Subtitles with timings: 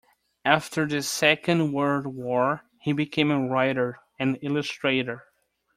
[0.45, 5.25] After the Second World War, he became a writer and illustrator.